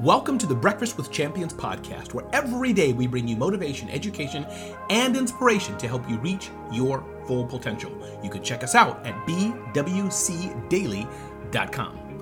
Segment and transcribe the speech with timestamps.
[0.00, 4.44] Welcome to the Breakfast with Champions podcast, where every day we bring you motivation, education,
[4.90, 7.92] and inspiration to help you reach your full potential.
[8.20, 10.04] You can check us out at bwcdaily.com.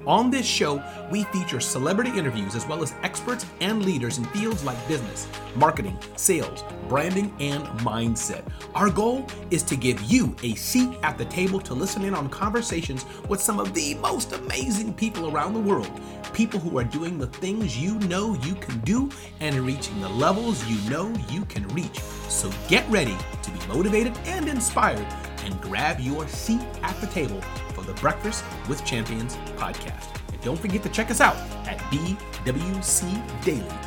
[0.07, 4.64] On this show, we feature celebrity interviews as well as experts and leaders in fields
[4.64, 8.43] like business, marketing, sales, branding, and mindset.
[8.75, 12.29] Our goal is to give you a seat at the table to listen in on
[12.30, 16.01] conversations with some of the most amazing people around the world.
[16.32, 19.09] People who are doing the things you know you can do
[19.39, 22.00] and reaching the levels you know you can reach.
[22.28, 25.06] So get ready to be motivated and inspired
[25.45, 27.41] and grab your seat at the table
[27.82, 30.09] the Breakfast with Champions podcast.
[30.32, 31.36] And don't forget to check us out
[31.66, 33.82] at bwcdaily.com.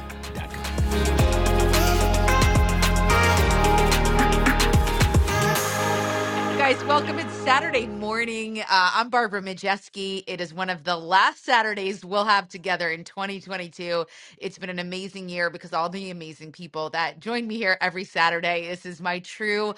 [6.66, 7.20] guys, welcome.
[7.20, 8.62] It's Saturday morning.
[8.62, 10.24] Uh, I'm Barbara Majeski.
[10.28, 14.06] It is one of the last Saturdays we'll have together in 2022.
[14.40, 18.04] It's been an amazing year because all the amazing people that join me here every
[18.04, 18.68] Saturday.
[18.68, 19.76] This is my true.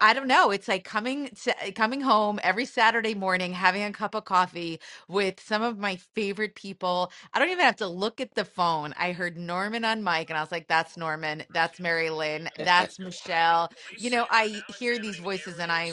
[0.00, 0.52] I don't know.
[0.52, 5.40] It's like coming to, coming home every Saturday morning, having a cup of coffee with
[5.40, 7.12] some of my favorite people.
[7.34, 8.94] I don't even have to look at the phone.
[8.98, 11.44] I heard Norman on mic, and I was like, "That's Norman.
[11.50, 12.50] That's Mary Lynn.
[12.56, 15.92] That's Michelle." You know, I hear these voices, and I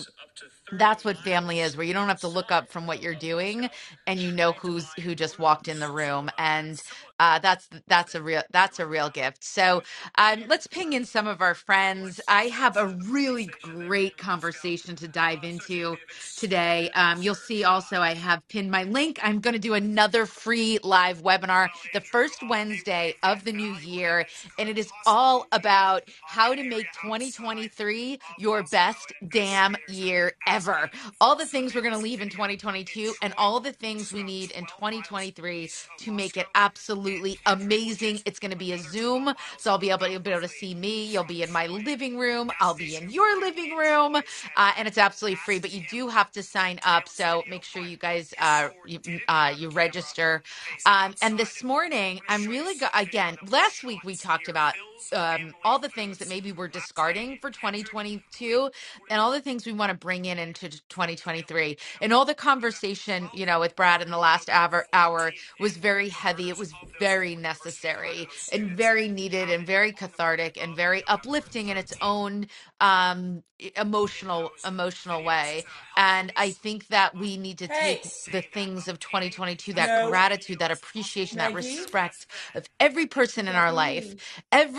[0.74, 3.70] that's what family is where you don't have to look up from what you're doing
[4.08, 6.30] and you know who's who just walked in the room.
[6.38, 6.82] And
[7.20, 9.44] uh, that's that's a real that's a real gift.
[9.44, 9.84] So
[10.18, 12.22] um, let's ping in some of our friends.
[12.28, 15.98] I have a really great conversation to dive into
[16.38, 16.90] today.
[16.96, 19.20] Um, you'll see also i have pinned my link.
[19.24, 24.26] I'm going to do another free live webinar the first wednesday of the new year
[24.58, 30.90] and it is all about how to make 2023 your best damn year ever.
[31.22, 34.52] All the things we're going to leave in 2022 and all the things we need
[34.52, 37.07] in 2023 to make it absolutely
[37.46, 38.22] amazing.
[38.26, 40.76] It's going to be a Zoom, so I'll be able to be able to see
[40.76, 41.06] me.
[41.06, 42.52] You'll be in my living room.
[42.60, 45.60] I'll be in your living room, uh, and it's absolutely free.
[45.60, 49.54] But you do have to sign up, so make sure you guys uh, you, uh,
[49.56, 50.44] you register.
[50.86, 53.38] Um, and this morning, I'm really go- again.
[53.50, 54.76] Last week we talked about
[55.14, 58.72] um, all the things that maybe we're discarding for 2022
[59.10, 63.30] and all the things we want to bring in into 2023 and all the conversation
[63.34, 66.50] you know with brad in the last hour hour was very heavy.
[66.50, 71.94] It was very necessary and very needed and very cathartic and very uplifting in its
[72.02, 72.48] own
[72.82, 75.66] um e- emotional emotional way.
[75.98, 79.96] And i think that we need to Hey, take the things of 2022 that no,
[79.96, 84.22] gratitude that appreciation that Maggie, respect of every person in our life Jacqueline.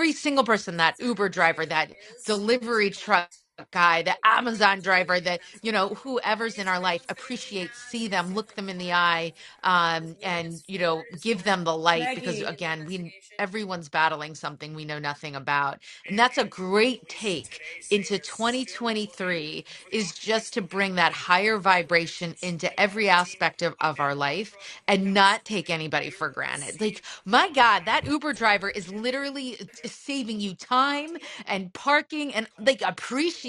[0.09, 1.93] Every single person that uber driver that
[2.27, 3.31] delivery truck
[3.73, 8.55] guy the amazon driver that you know whoever's in our life appreciate see them look
[8.55, 9.33] them in the eye
[9.65, 12.45] um and you know give them the light because Maggie.
[12.45, 17.61] again we everyone's battling something we know nothing about and that's a great take
[17.91, 24.15] into 2023 is just to bring that higher vibration into every aspect of, of our
[24.15, 24.57] life
[24.89, 29.65] and not take anybody for granted like my god that uber driver is literally uh,
[29.89, 33.48] saving you time and parking and like appreciate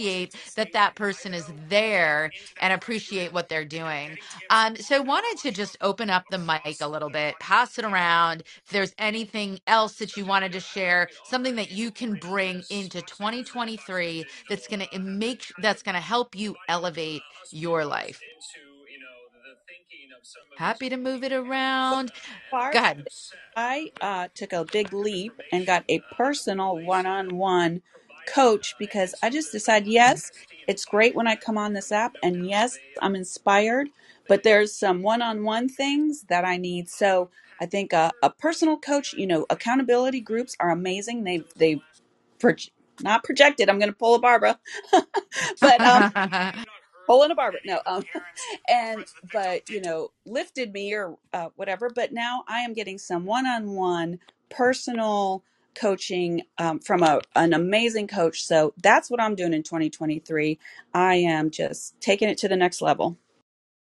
[0.55, 4.17] that that person is there and appreciate what they're doing.
[4.49, 7.85] Um, so I wanted to just open up the mic a little bit, pass it
[7.85, 8.41] around.
[8.65, 13.01] If there's anything else that you wanted to share, something that you can bring into
[13.01, 18.21] 2023 that's going to make that's going to help you elevate your life.
[20.57, 22.11] Happy to move it around.
[22.73, 23.07] Go ahead.
[23.55, 27.81] I uh, took a big leap and got a personal one on one
[28.33, 30.31] coach because I just decide, yes,
[30.67, 33.89] it's great when I come on this app, and yes, I'm inspired,
[34.27, 36.89] but there's some one on one things that I need.
[36.89, 37.29] So
[37.59, 41.23] I think a, a personal coach, you know, accountability groups are amazing.
[41.23, 41.81] They've, they've
[43.01, 44.59] not projected, I'm going to pull a Barbara,
[45.61, 46.13] but um,
[47.07, 47.61] pulling a Barbara.
[47.65, 48.03] No, um,
[48.69, 53.25] and but you know lifted me or uh, whatever but now i am getting some
[53.25, 54.19] one-on-one
[54.49, 55.43] personal
[55.79, 58.43] coaching um, from a, an amazing coach.
[58.43, 60.59] So that's what i'm doing in 2023
[60.93, 63.17] i am just taking it to the next level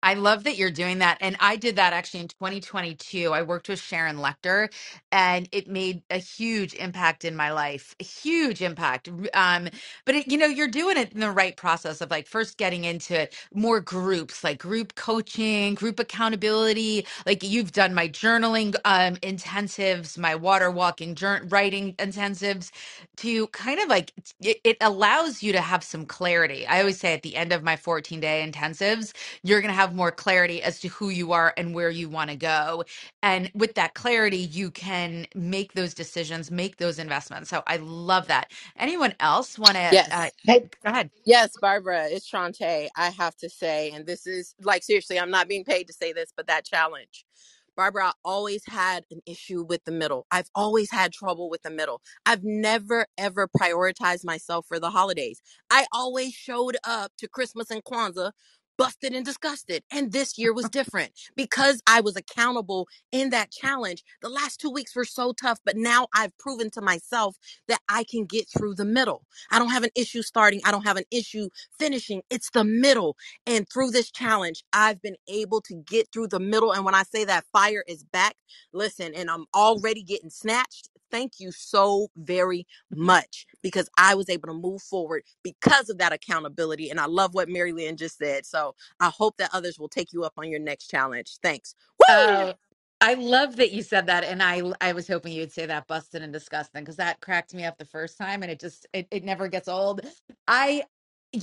[0.04, 1.18] I love that you're doing that.
[1.22, 3.34] And I did that actually in 2022.
[3.34, 4.70] I worked with Sharon Lechter
[5.12, 9.10] and it made a huge impact in my life, a huge impact.
[9.34, 9.70] Um,
[10.06, 12.86] but it, you know, you're doing it in the right process of like first getting
[12.86, 17.06] into more groups, like group coaching, group accountability.
[17.26, 22.72] Like you've done my journaling um, intensives, my water walking, jour- writing intensives
[23.18, 26.66] to kind of like it, it allows you to have some clarity.
[26.68, 29.08] I always say at the end of my 14 day intensives,
[29.44, 32.10] you're going to have have more clarity as to who you are and where you
[32.10, 32.84] want to go.
[33.24, 37.50] And with that clarity, you can make those decisions, make those investments.
[37.52, 38.52] So I love that.
[38.78, 40.34] Anyone else want to uh, Yes.
[40.48, 41.12] Hey, go ahead?
[41.26, 42.88] Yes, Barbara, it's Shantae.
[42.98, 46.14] I have to say, and this is like seriously, I'm not being paid to say
[46.14, 47.26] this, but that challenge.
[47.78, 50.26] Barbara, I always had an issue with the middle.
[50.32, 52.02] I've always had trouble with the middle.
[52.26, 55.42] I've never, ever prioritized myself for the holidays.
[55.70, 58.32] I always showed up to Christmas and Kwanzaa
[58.78, 59.84] busted and disgusted.
[59.92, 64.04] And this year was different because I was accountable in that challenge.
[64.22, 67.38] The last two weeks were so tough, but now I've proven to myself
[67.68, 69.24] that I can get through the middle.
[69.52, 72.22] I don't have an issue starting, I don't have an issue finishing.
[72.30, 73.18] It's the middle.
[73.46, 76.74] And through this challenge, I've been able to get through the middle.
[76.74, 78.36] And when I say that fire is back,
[78.74, 80.90] listen, and I'm already getting snatched.
[81.12, 86.14] Thank you so very much because I was able to move forward because of that
[86.14, 86.90] accountability.
[86.90, 88.46] And I love what Mary Lynn just said.
[88.46, 91.38] So I hope that others will take you up on your next challenge.
[91.44, 91.76] Thanks.
[92.00, 92.06] Woo!
[92.10, 92.54] Oh,
[93.02, 95.88] I love that you said that, and I I was hoping you would say that
[95.88, 99.08] busted and disgusting because that cracked me up the first time, and it just it,
[99.12, 100.02] it never gets old.
[100.48, 100.84] I,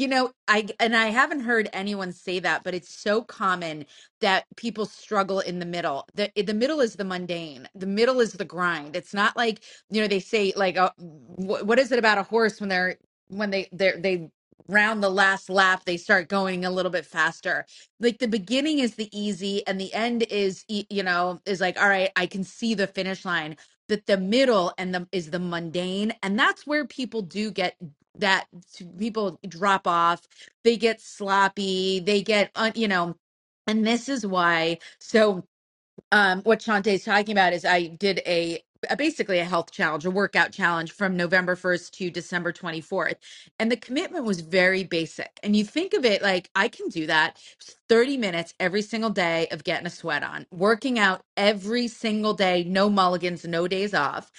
[0.00, 3.86] you know, I and I haven't heard anyone say that, but it's so common
[4.20, 6.06] that people struggle in the middle.
[6.14, 7.68] The the middle is the mundane.
[7.74, 8.96] The middle is the grind.
[8.96, 12.24] It's not like you know they say like uh, wh- what is it about a
[12.24, 12.96] horse when they're
[13.28, 14.30] when they they they
[14.68, 17.66] round the last lap they start going a little bit faster
[18.00, 21.88] like the beginning is the easy and the end is you know is like all
[21.88, 23.56] right i can see the finish line
[23.88, 27.76] that the middle and the is the mundane and that's where people do get
[28.18, 28.46] that
[28.98, 30.22] people drop off
[30.64, 33.16] they get sloppy they get you know
[33.68, 35.42] and this is why so
[36.12, 40.10] um, what is talking about is I did a, a basically a health challenge, a
[40.10, 43.16] workout challenge from November 1st to December 24th.
[43.58, 45.38] And the commitment was very basic.
[45.42, 47.38] And you think of it like I can do that
[47.90, 52.64] 30 minutes every single day of getting a sweat on, working out every single day,
[52.64, 54.30] no mulligans, no days off.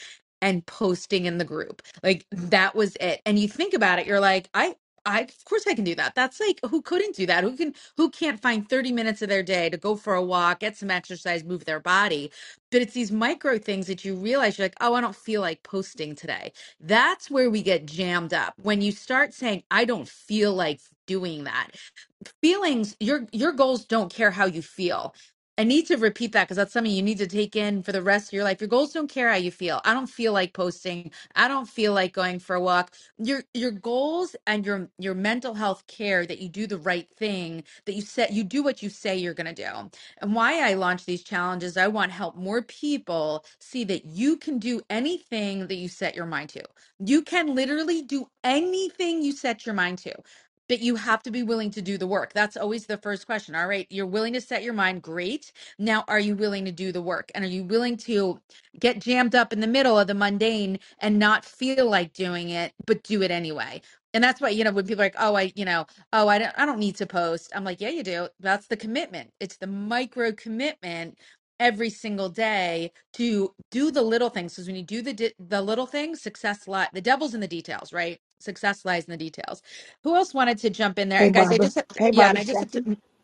[0.41, 1.81] And posting in the group.
[2.03, 2.51] Like mm.
[2.51, 3.21] that was it.
[3.25, 6.15] And you think about it, you're like, I I of course I can do that.
[6.15, 7.43] That's like who couldn't do that?
[7.43, 10.61] Who can who can't find 30 minutes of their day to go for a walk,
[10.61, 12.31] get some exercise, move their body?
[12.71, 15.63] But it's these micro things that you realize you're like, "Oh, I don't feel like
[15.63, 18.55] posting today." That's where we get jammed up.
[18.61, 21.69] When you start saying, "I don't feel like doing that."
[22.41, 25.13] feelings your your goals don't care how you feel
[25.57, 28.01] i need to repeat that because that's something you need to take in for the
[28.03, 28.61] rest of your life.
[28.61, 29.81] Your goals don't care how you feel.
[29.85, 31.11] I don't feel like posting.
[31.35, 32.93] I don't feel like going for a walk.
[33.19, 37.63] Your your goals and your your mental health care that you do the right thing
[37.85, 39.91] that you set you do what you say you're going to do.
[40.21, 44.37] And why i launch these challenges i want to help more people see that you
[44.37, 46.63] can do anything that you set your mind to.
[46.99, 50.13] You can literally do anything you set your mind to
[50.69, 52.33] but you have to be willing to do the work.
[52.33, 53.55] That's always the first question.
[53.55, 55.51] All right, you're willing to set your mind, great.
[55.79, 57.31] Now, are you willing to do the work?
[57.35, 58.39] And are you willing to
[58.79, 62.73] get jammed up in the middle of the mundane and not feel like doing it,
[62.87, 63.81] but do it anyway?
[64.13, 66.39] And that's why, you know, when people are like, oh, I, you know, oh, I
[66.39, 67.51] don't, I don't need to post.
[67.55, 68.29] I'm like, yeah, you do.
[68.39, 69.31] That's the commitment.
[69.41, 71.19] It's the micro commitment
[71.59, 75.61] every single day to do the little things because when you do the di- the
[75.61, 79.55] little things success li- the devil's in the details right success lies in the details
[80.03, 81.23] who else wanted to jump in there?
[81.23, 81.59] hey, And guys, I Barbara.
[81.59, 82.73] just have, Hey, yeah, and Barbara, I just have Jackie.
[82.73, 82.81] to.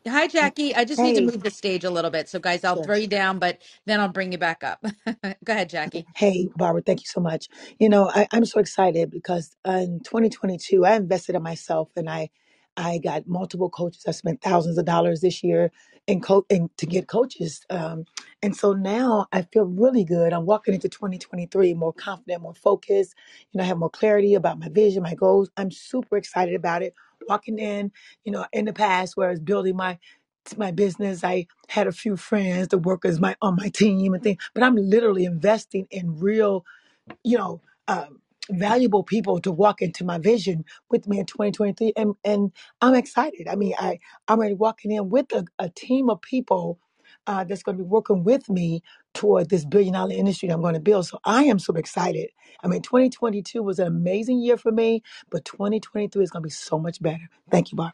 [0.08, 0.74] Hi, mm, Jackie.
[0.74, 2.28] I just need to Hey, move the stage a little bit.
[2.28, 2.78] So, guys, I'll sure.
[2.78, 4.84] throw you down, but then I'll bring you back up.
[5.44, 6.08] Go ahead, Jackie.
[6.16, 7.48] Hey, Barbara, thank you so much.
[7.80, 12.30] You know, I, I'm so excited because in 2022, I invested in myself and I
[12.76, 14.04] I got multiple coaches.
[14.08, 15.72] I spent thousands of dollars this year
[16.08, 17.62] in co- in, to get coaches.
[17.70, 18.06] Um,
[18.42, 20.32] and so now I feel really good.
[20.34, 23.14] I'm walking into 2023 more confident, more focused.
[23.52, 25.50] You know, I have more clarity about my vision, my goals.
[25.56, 26.94] I'm super excited about it.
[27.28, 27.92] Walking in,
[28.24, 29.98] you know, in the past where I was building my
[30.58, 31.24] my business.
[31.24, 34.76] I had a few friends, the workers my on my team and things, but I'm
[34.76, 36.64] literally investing in real,
[37.24, 38.21] you know, um,
[38.52, 43.48] valuable people to walk into my vision with me in 2023, and and I'm excited.
[43.48, 46.78] I mean, I I'm already walking in with a, a team of people
[47.26, 48.82] uh, that's going to be working with me
[49.14, 51.06] toward this billion dollar industry that I'm going to build.
[51.06, 52.30] So I am so excited.
[52.64, 56.50] I mean, 2022 was an amazing year for me, but 2023 is going to be
[56.50, 57.28] so much better.
[57.50, 57.92] Thank you, Barb.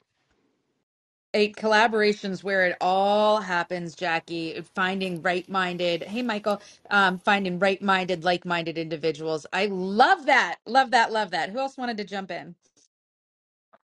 [1.35, 4.61] A collaborations where it all happens jackie.
[4.75, 9.47] Finding right-minded hey michael um finding right-minded like-minded individuals.
[9.53, 10.57] I love that.
[10.67, 11.51] Love that love that.
[11.51, 12.55] Who else wanted to jump in?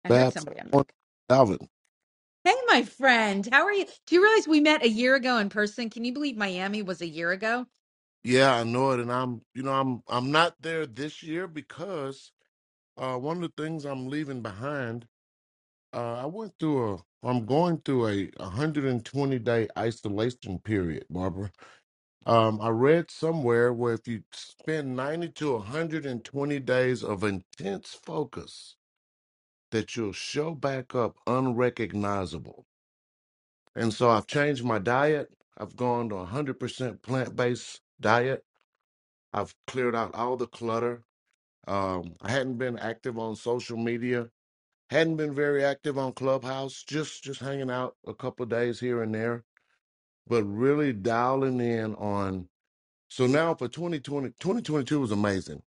[0.06, 0.86] I heard Babs somebody on on mic.
[1.30, 1.70] Alvin.
[2.46, 3.48] hey my friend.
[3.52, 3.86] How are you?
[4.08, 5.90] Do you realize we met a year ago in person?
[5.90, 7.68] Can you believe miami was a year ago?
[8.24, 12.34] Yeah, I know it, and I'm, you know, I'm, I'm not there this year because
[12.98, 15.08] uh, one of the things I'm leaving behind
[15.94, 16.98] Uh, I went through a.
[17.24, 21.52] I'm going through a 120 day isolation period, Barbara.
[22.26, 28.78] Um, I read somewhere where if you spend 90 to 120 days of intense focus,
[29.72, 32.66] that you'll show back up unrecognizable.
[33.76, 35.32] And so I've changed my diet.
[35.58, 38.46] I've gone to a 100% plant based diet.
[39.34, 41.04] I've cleared out all the clutter.
[41.68, 44.30] Um, I hadn't been active on social media
[44.90, 49.04] Hadn't been very active on Clubhouse, just just hanging out a couple of days here
[49.04, 49.44] and there,
[50.28, 52.50] but really dialing in on.
[53.10, 55.64] So now for 2020, 2022 was amazing.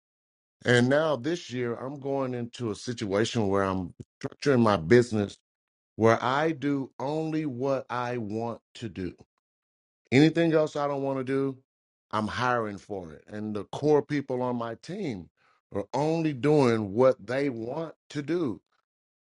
[0.65, 5.39] And now this year, I'm going into a situation where I'm structuring my business
[5.97, 9.15] where I do only what I want to do.
[10.13, 11.59] Anything else I don't want to do,
[12.13, 13.25] I'm hiring for it.
[13.29, 15.31] And the core people on my team
[15.75, 18.61] are only doing what they want to do.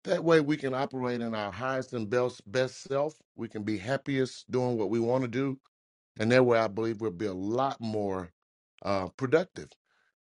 [0.05, 3.15] That way we can operate in our highest and best best self.
[3.37, 5.61] We can be happiest doing what we want to do.
[6.21, 8.33] And that way I believe we'll be a lot more
[8.85, 9.71] uh, productive.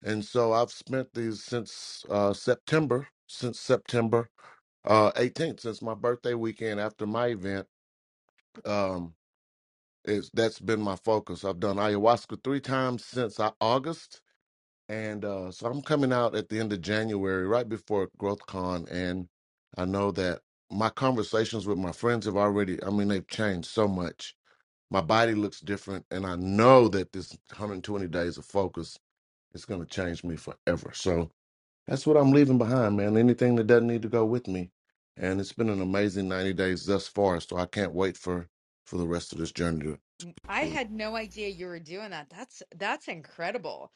[0.04, 4.30] And so I've spent these since uh, September, since September
[4.86, 7.68] uh, 18th, since my birthday weekend after my event.
[8.66, 9.16] Um,
[10.06, 11.46] is that's been my focus.
[11.46, 14.18] I've done ayahuasca three times since August
[14.88, 19.28] and uh, so I'm coming out at the end of January, right before GrowthCon, and
[19.78, 20.42] I know that
[20.72, 24.36] my conversations with my friends have already, I mean, they've changed so much.
[24.92, 29.00] My body looks different, and I know that this 120 days of focus
[29.54, 30.92] is going to change me forever.
[30.94, 31.32] So
[31.88, 33.18] that's what I'm leaving behind, man.
[33.18, 34.72] Anything that doesn't need to go with me.
[35.18, 38.50] And it's been an amazing 90 days thus far, so I can't wait for
[38.86, 40.68] for the rest of this journey to mm, I conclude.
[40.68, 42.30] had no idea you were doing that.
[42.30, 43.92] That's that's incredible.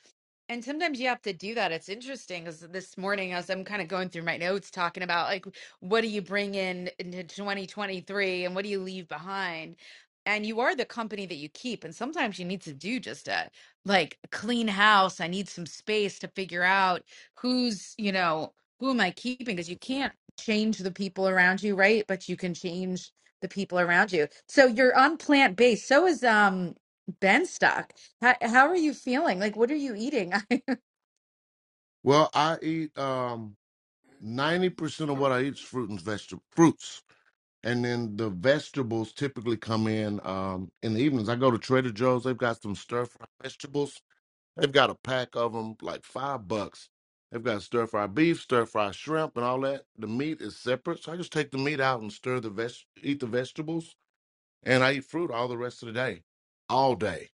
[0.52, 1.74] And sometimes you have to do that.
[1.74, 5.30] It's interesting because this morning, as I'm kind of going through my notes, talking about
[5.30, 5.48] like,
[5.82, 9.78] what do you bring in into 2023 and what do you leave behind?
[10.28, 11.86] And you are the company that you keep.
[11.86, 13.52] And sometimes you need to do just a
[13.86, 15.22] like clean house.
[15.22, 17.04] I need some space to figure out
[17.40, 19.58] who's, you know, who am I keeping?
[19.58, 22.06] Because you can't change the people around you, right?
[22.08, 24.30] But you can change the people around you.
[24.50, 25.90] So you're on plant based.
[25.90, 26.76] So is um
[27.20, 27.94] Ben stuck.
[28.22, 29.40] How, how are you feeling?
[29.40, 30.34] Like, what are you eating?
[32.04, 33.58] Well, I eat um
[34.24, 37.04] 90% of what I eat is fruit and vegetable fruits
[37.64, 41.30] and then the vegetables typically come in um in the evenings.
[41.30, 42.26] I go to Trader Joe's.
[42.26, 44.02] They've got some stir fry vegetables.
[44.58, 46.90] They've got a pack of them, like five bucks.
[47.32, 49.84] They've got stir fry beef, stir fry shrimp, and all that.
[50.00, 52.72] The meat is separate, so I just take the meat out and stir the veg,
[53.04, 53.96] eat the vegetables,
[54.64, 56.24] and I eat fruit all the rest of the day,
[56.72, 57.32] all day.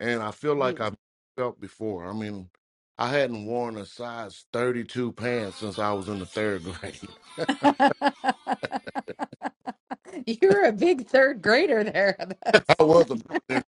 [0.00, 0.92] And I feel like You- I
[1.38, 2.06] felt before.
[2.08, 2.50] I mean,
[2.98, 7.00] I hadn't worn a size 32 pants since I was in the third grade.
[10.26, 12.16] You're a big third grader there.
[12.78, 13.16] I That's was a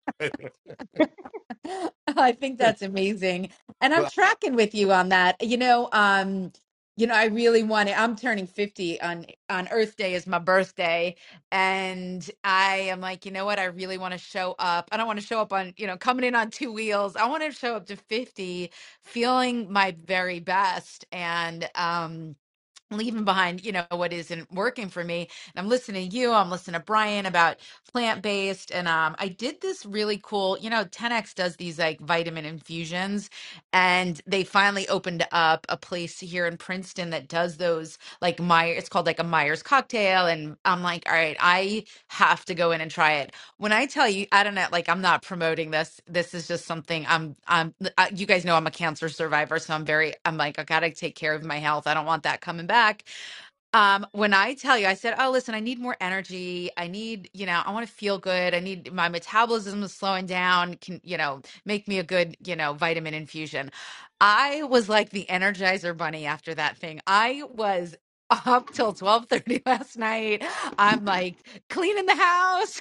[2.16, 3.50] I think that's amazing.
[3.80, 5.36] And I'm but tracking with you on that.
[5.42, 6.52] You know, um,
[6.96, 10.38] you know, I really want to, I'm turning 50 on on Earth Day is my
[10.38, 11.16] birthday.
[11.52, 13.58] And I am like, you know what?
[13.58, 14.88] I really want to show up.
[14.92, 17.16] I don't want to show up on, you know, coming in on two wheels.
[17.16, 18.70] I want to show up to 50
[19.02, 21.04] feeling my very best.
[21.12, 22.36] And um
[22.92, 25.28] leaving behind, you know, what isn't working for me.
[25.54, 27.58] And I'm listening to you, I'm listening to Brian about
[27.92, 28.72] plant-based.
[28.72, 33.30] And um I did this really cool, you know, 10X does these like vitamin infusions
[33.72, 38.74] and they finally opened up a place here in Princeton that does those like Meyer
[38.74, 40.26] it's called like a Myers cocktail.
[40.26, 43.34] And I'm like, all right, I have to go in and try it.
[43.58, 46.00] When I tell you, I don't know, like I'm not promoting this.
[46.08, 49.74] This is just something I'm I'm uh, you guys know I'm a cancer survivor, so
[49.74, 51.86] I'm very I'm like I got to take care of my health.
[51.88, 52.73] I don't want that coming back.
[53.74, 56.70] Um when I tell you I said, "Oh, listen, I need more energy.
[56.76, 58.54] I need, you know, I want to feel good.
[58.54, 60.76] I need my metabolism is slowing down.
[60.76, 63.70] Can, you know, make me a good, you know, vitamin infusion."
[64.20, 67.00] I was like the Energizer bunny after that thing.
[67.06, 67.96] I was
[68.30, 70.44] up till 12:30 last night.
[70.78, 71.36] I'm like
[71.70, 72.80] cleaning the house.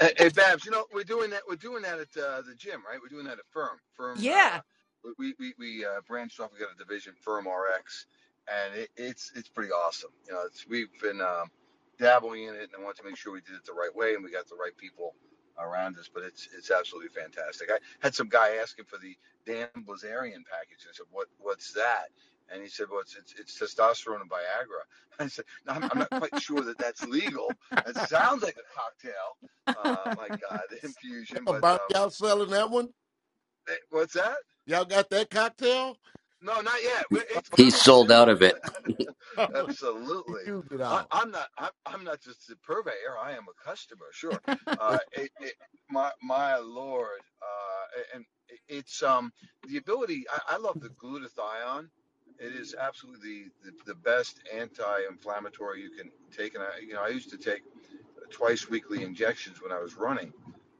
[0.00, 1.42] Hey, hey, Babs, you know we're doing that.
[1.48, 2.98] We're doing that at uh, the gym, right?
[3.02, 3.78] We're doing that at Firm.
[3.94, 4.18] Firm.
[4.18, 4.60] yeah.
[5.06, 6.50] Uh, we we we uh, branched off.
[6.52, 8.06] We got a division, Firm RX,
[8.50, 10.10] and it, it's it's pretty awesome.
[10.26, 11.50] You know, it's we've been um,
[11.98, 14.14] dabbling in it, and I want to make sure we did it the right way,
[14.14, 15.14] and we got the right people
[15.58, 16.08] around us.
[16.12, 17.70] But it's it's absolutely fantastic.
[17.70, 19.16] I had some guy asking for the
[19.46, 20.82] Dan Bilzerian package.
[20.82, 22.08] and I said, "What what's that?"
[22.52, 24.84] And he said, "Well, it's it's, it's testosterone and Viagra."
[25.20, 27.52] I said, no, I'm, I'm not quite sure that that's legal.
[27.72, 31.44] It sounds like a cocktail, uh, my God, the infusion.
[31.44, 32.88] But about um, y'all selling that one.
[33.90, 34.36] what's that?
[34.66, 35.98] Y'all got that cocktail?
[36.42, 37.06] No, not yet.
[37.12, 38.30] But It's He's coming sold out soon.
[38.30, 38.56] of it.
[39.54, 40.42] Absolutely.
[40.46, 41.06] used it I, out.
[41.12, 41.48] I'm not.
[41.58, 43.18] I'm, I'm not just a purveyor.
[43.22, 44.06] I am a customer.
[44.12, 44.42] Sure.
[44.78, 45.54] Uh, it, it,
[45.90, 47.20] my my lord.
[47.42, 48.26] Uh, and
[48.68, 49.32] it's um
[49.68, 50.24] the ability.
[50.32, 51.88] I, I love the glutathione.
[52.40, 56.54] It is absolutely the, the, the best anti-inflammatory you can take.
[56.54, 57.62] And I, you know, I used to take
[58.30, 60.32] twice weekly injections when I was running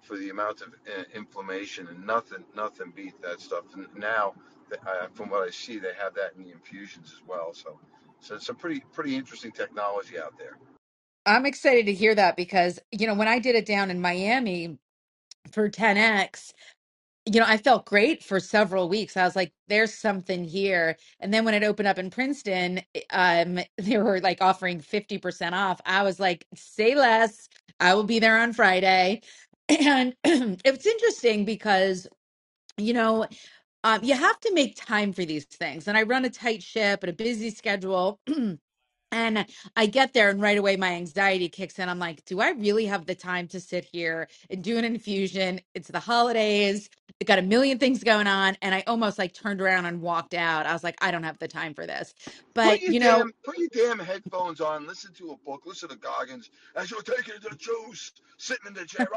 [0.03, 3.65] for the amount of uh, inflammation, and nothing nothing beat that stuff.
[3.75, 4.35] And now,
[4.87, 7.53] uh, from what I see, they have that in the infusions as well.
[7.53, 7.79] So,
[8.21, 10.59] so it's some pretty pretty interesting technology out there.
[11.27, 14.79] I'm excited to hear that because, you know, when I did it down in Miami
[15.53, 16.53] for 10X,
[17.27, 19.17] you know, I felt great for several weeks.
[19.17, 20.97] I was like, there's something here.
[21.21, 25.81] And then when it opened up in Princeton, um, they were like offering 50% off.
[25.85, 27.49] I was like, say less.
[27.79, 29.23] I will be there on Friday.
[29.69, 32.09] And it's interesting because,
[32.79, 33.27] you know,
[33.85, 35.89] um, you have to make time for these things.
[35.89, 38.21] And I run a tight ship and a busy schedule.
[39.13, 39.47] And
[39.77, 41.89] I get there, and right away my anxiety kicks in.
[41.89, 45.61] I'm like, do I really have the time to sit here and do an infusion?
[45.75, 46.91] It's the holidays.
[47.21, 48.57] I got a million things going on.
[48.63, 50.67] And I almost like turned around and walked out.
[50.67, 52.15] I was like, I don't have the time for this.
[52.63, 54.87] Put But, your you know, damn put your damn headphones on.
[54.87, 55.63] Listen to a book.
[55.67, 59.09] Listen to Goggins as you're taking the juice, sitting in the chair.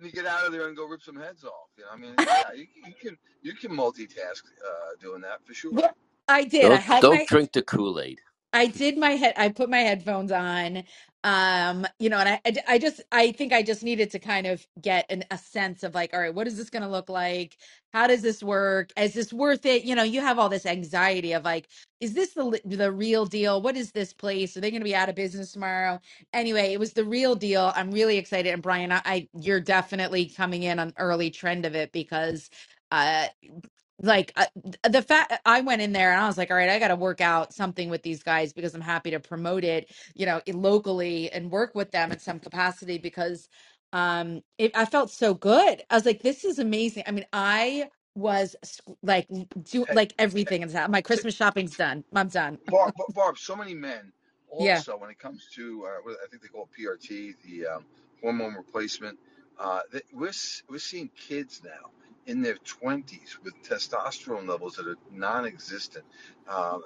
[0.00, 1.68] And you get out of there and go rip some heads off.
[1.76, 5.52] You know, I mean, yeah, you, you can you can multitask uh, doing that for
[5.52, 5.72] sure.
[5.72, 5.94] well,
[6.26, 6.62] I did.
[6.62, 8.20] Don't had don't my drink the Kool Aid.
[8.52, 10.84] I did my head I put my headphones on
[11.22, 14.66] um you know and I, I just I think I just needed to kind of
[14.80, 17.58] get an, a sense of like all right what is this going to look like?
[17.92, 18.90] How does this work?
[18.96, 19.84] Is this worth it?
[19.84, 21.68] You know you have all this anxiety of like
[22.00, 23.60] is this the the real deal?
[23.62, 24.56] What is this place?
[24.56, 26.00] Are they going to be out of business tomorrow?
[26.32, 27.72] Anyway it was the real deal.
[27.76, 28.52] I'm really excited.
[28.52, 32.50] And Brian I, I you're definitely coming in on early trend of it because
[32.92, 33.26] uh,
[34.02, 34.46] like uh,
[34.88, 36.96] the fact I went in there and I was like, all right, I got to
[36.96, 41.30] work out something with these guys because I'm happy to promote it, you know, locally
[41.32, 43.48] and work with them in some capacity because
[43.92, 45.82] um it, I felt so good.
[45.90, 47.04] I was like, this is amazing.
[47.06, 49.28] I mean, I was sc- like
[49.64, 50.90] do Hey, like everything is out.
[50.90, 52.04] My Christmas shopping's done.
[52.14, 52.58] I'm done.
[52.70, 54.12] Barb, Barb, so many men
[54.58, 54.82] Yeah.
[54.82, 57.86] also when it comes to uh, what I think they call it TRT, the um,
[58.22, 59.18] hormone replacement.
[59.58, 60.32] Uh, that we're
[60.68, 61.90] we're seeing kids now
[62.26, 66.04] in their 20s with testosterone levels that are non-existent.
[66.48, 66.78] Uh,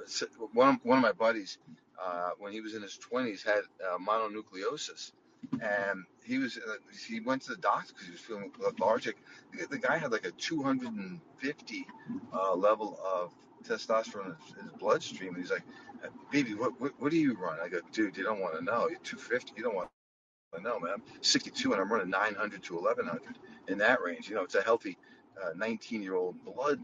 [0.53, 1.59] one one of my buddies,
[2.03, 5.13] uh, when he was in his 20s, had uh, mononucleosis,
[5.61, 6.75] and he was uh,
[7.07, 9.17] he went to the doctor because he was feeling lethargic.
[9.71, 11.87] The guy had like a 250
[12.33, 13.33] uh, level of
[13.65, 15.35] testosterone in his, bloodstream.
[15.35, 15.65] And he's like,
[16.31, 17.59] baby, what, what what do you run?
[17.63, 18.89] I go, dude, you don't want to know.
[18.89, 19.53] You're 250.
[19.57, 19.89] You don't want
[20.55, 20.95] to know, man.
[20.95, 24.29] I'm 62 and I'm running 900 to 1100 in that range.
[24.29, 24.99] You know, it's a healthy
[25.57, 26.81] 19 year old blood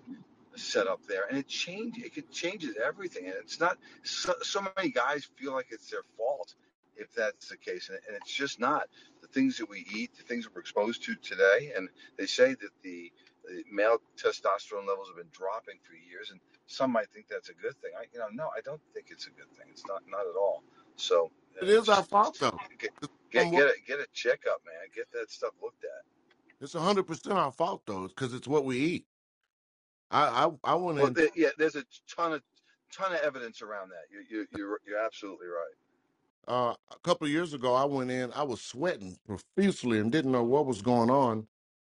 [0.56, 2.04] set up there, and it changes.
[2.16, 3.78] It changes everything, and it's not.
[4.02, 6.54] So, so many guys feel like it's their fault
[6.96, 8.88] if that's the case, and, and it's just not.
[9.22, 12.50] The things that we eat, the things that we're exposed to today, and they say
[12.50, 13.12] that the,
[13.48, 17.54] the male testosterone levels have been dropping for years, and some might think that's a
[17.54, 17.92] good thing.
[17.98, 19.68] I, you know, no, I don't think it's a good thing.
[19.70, 20.62] It's not, not at all.
[20.96, 21.30] So
[21.62, 22.58] It uh, our fault though.
[22.78, 22.90] get
[23.30, 24.88] get get a get a checkup, man.
[24.94, 26.04] Get that stuff looked at.
[26.60, 29.06] It's 100% our fault though, because it's what we eat.
[30.10, 32.42] I, I I went Well, in there, yeah, there's a ton of
[32.92, 34.04] ton of evidence around that.
[34.10, 35.74] You you you're, you're absolutely right.
[36.48, 37.74] uh, a couple of years ago.
[37.74, 38.32] I went in.
[38.32, 41.48] I was sweating profusely and didn't know what was going on.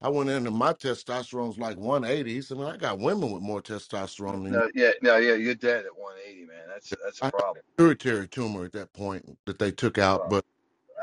[0.01, 2.33] I went in and my testosterone's like 180.
[2.33, 5.35] He said, "Man, I got women with more testosterone than you." No, yeah, no, yeah,
[5.35, 6.67] you're dead at 180, man.
[6.69, 7.65] That's that's a I had a problem.
[7.77, 10.45] pituitary tumor at that point that they took out, but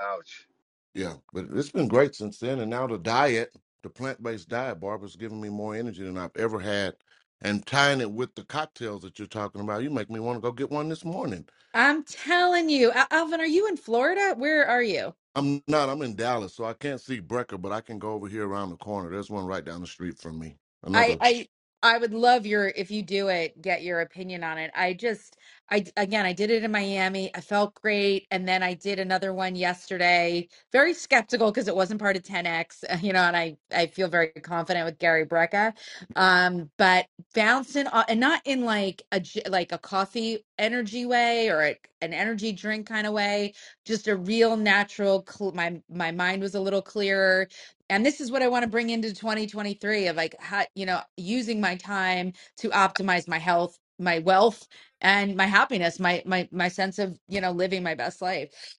[0.00, 0.48] Ouch.
[0.94, 2.60] Yeah, but it's been great since then.
[2.60, 6.60] And now the diet, the plant-based diet, Barbara's giving me more energy than I've ever
[6.60, 6.96] had.
[7.42, 10.42] And tying it with the cocktails that you're talking about, you make me want to
[10.42, 11.46] go get one this morning.
[11.74, 14.34] I'm telling you, Al- Alvin, are you in Florida?
[14.36, 15.14] Where are you?
[15.36, 15.88] I'm not.
[15.88, 18.70] I'm in Dallas, so I can't see Brecka, but I can go over here around
[18.70, 19.10] the corner.
[19.10, 20.56] There's one right down the street from me.
[20.92, 21.20] I Another.
[21.20, 21.48] I
[21.82, 24.70] I would love your if you do it, get your opinion on it.
[24.74, 25.36] I just
[25.70, 27.34] I again I did it in Miami.
[27.36, 30.48] I felt great, and then I did another one yesterday.
[30.72, 34.28] Very skeptical because it wasn't part of 10X, you know, and I I feel very
[34.30, 35.74] confident with Gary Brecka.
[36.16, 41.62] Um, but bouncing off, and not in like a like a coffee energy way or
[41.64, 43.54] a, an energy drink kind of way,
[43.86, 45.26] just a real natural.
[45.28, 47.48] Cl- my my mind was a little clearer
[47.90, 51.00] and this is what I want to bring into 2023 of like how, you know
[51.16, 54.68] using my time to optimize my health my wealth
[55.02, 58.78] and my happiness my my my sense of you know living my best life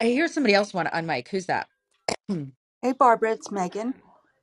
[0.00, 1.68] I hear somebody else want to unmic who's that
[2.82, 3.94] Hey, Barbara, it's Megan.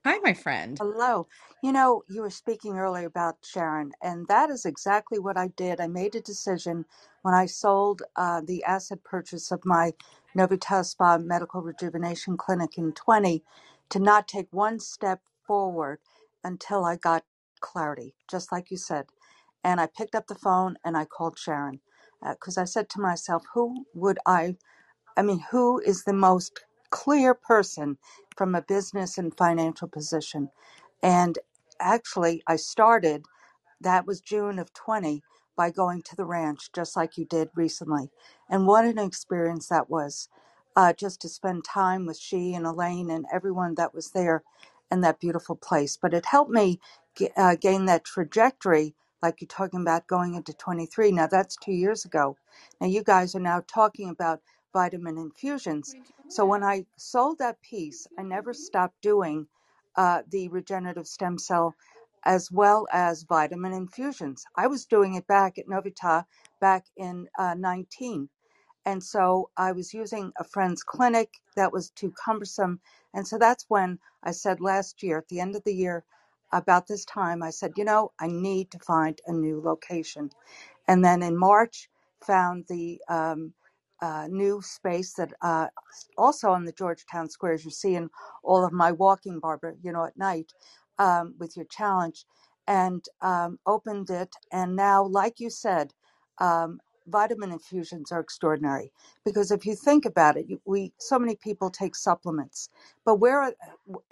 [0.05, 0.81] Hi, my friend.
[0.81, 1.27] Hello.
[1.63, 5.81] You know, you were speaking earlier about Sharon, and that is exactly what I did.
[5.81, 6.85] I made a decision
[7.23, 9.93] when I sold uh, the asset purchase of my
[10.37, 13.43] Novitas Spa Medical Rejuvenation Clinic in 20
[13.89, 15.99] to not take one step forward
[16.43, 17.25] until I got
[17.61, 19.07] clarity, just like you said.
[19.63, 21.81] And I picked up the phone and I called Sharon
[22.23, 24.55] because I said to myself, who would I
[25.17, 27.97] I mean, who is the most clear person
[28.35, 30.49] from a business and financial position?
[31.03, 31.37] And
[31.79, 33.21] actually, I started
[33.81, 35.23] that was June of 20
[35.55, 38.11] by going to the ranch, just like you did recently.
[38.49, 40.29] And what an experience that was
[40.75, 44.43] uh, just to spend time with she and Elaine and everyone that was there
[44.91, 45.97] in that beautiful place.
[46.01, 46.79] But it helped me
[47.15, 51.11] g- uh, gain that trajectory, like you're talking about going into 23.
[51.13, 52.37] Now, that's two years ago.
[52.81, 54.41] Now, you guys are now talking about
[54.73, 55.95] vitamin infusions.
[56.29, 59.47] So when I sold that piece, I never stopped doing
[59.97, 61.75] uh, the regenerative stem cell
[62.25, 64.45] as well as vitamin infusions.
[64.55, 66.25] I was doing it back at Novita
[66.61, 68.29] back in uh, 19.
[68.85, 72.81] And so I was using a friend's clinic that was too cumbersome.
[73.13, 76.05] And so that's when I said last year, at the end of the year,
[76.53, 80.29] about this time, I said, you know, I need to find a new location
[80.87, 81.89] and then in March
[82.21, 83.53] found the um,
[84.01, 85.67] uh, new space that uh,
[86.17, 87.65] also on the Georgetown Squares.
[87.65, 88.09] You see in
[88.43, 90.53] all of my walking, Barbara, you know, at night
[90.99, 92.25] um, with your challenge,
[92.67, 94.35] and um, opened it.
[94.51, 95.93] And now, like you said,
[96.39, 98.91] um, vitamin infusions are extraordinary
[99.25, 102.69] because if you think about it, we so many people take supplements,
[103.05, 103.53] but where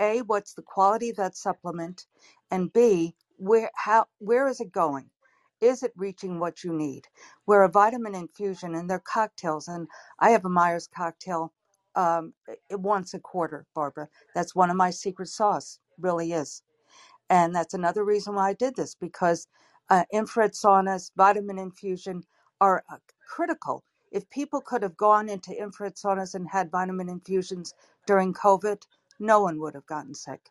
[0.02, 2.08] a what's the quality of that supplement,
[2.52, 5.06] and b where how where is it going?
[5.62, 7.08] is it reaching what you need?
[7.45, 9.88] Where a vitamin infusion and their cocktails, and
[10.19, 11.54] I have a Myers cocktail
[11.95, 12.34] um,
[12.71, 14.08] once a quarter, Barbara.
[14.36, 16.62] That's one of my secret sauce, really is.
[17.30, 19.47] And that's another reason why I did this because
[19.89, 22.23] uh, infrared saunas, vitamin infusion
[22.61, 23.83] are uh, critical.
[24.11, 27.73] If people could have gone into infrared saunas and had vitamin infusions
[28.07, 28.81] during COVID,
[29.19, 30.49] no one would have gotten sick.